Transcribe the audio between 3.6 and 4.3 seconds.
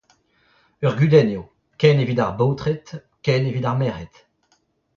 ar merc’hed.